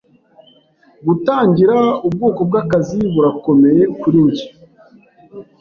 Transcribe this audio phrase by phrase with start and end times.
[1.07, 4.45] Gutangira, ubwoko bwakazi burakomeye kuri njye.